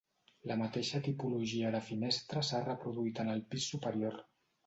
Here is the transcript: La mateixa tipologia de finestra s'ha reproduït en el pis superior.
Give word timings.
La 0.51 0.55
mateixa 0.61 1.01
tipologia 1.07 1.73
de 1.75 1.83
finestra 1.91 2.43
s'ha 2.49 2.63
reproduït 2.65 3.21
en 3.25 3.29
el 3.37 3.47
pis 3.53 3.71
superior. 3.75 4.19